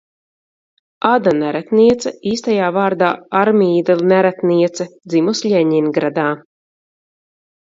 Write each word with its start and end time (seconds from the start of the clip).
Ada 1.09 1.33
Neretniece, 1.41 2.13
īstajā 2.31 2.69
vārdā 2.77 3.11
Armīda 3.41 3.97
Neretniece, 4.13 4.89
dzimusi 5.13 5.53
Ļeņingradā. 5.55 6.29